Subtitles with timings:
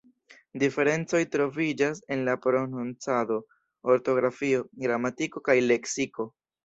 [0.61, 3.37] Diferencoj troviĝas en la prononcado,
[3.97, 6.27] ortografio, gramatiko kaj leksiko.